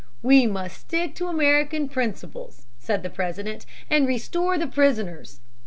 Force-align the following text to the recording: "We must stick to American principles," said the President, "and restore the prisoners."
"We 0.23 0.47
must 0.47 0.79
stick 0.79 1.13
to 1.17 1.27
American 1.27 1.87
principles," 1.87 2.65
said 2.79 3.03
the 3.03 3.11
President, 3.11 3.67
"and 3.87 4.07
restore 4.07 4.57
the 4.57 4.65
prisoners." 4.65 5.41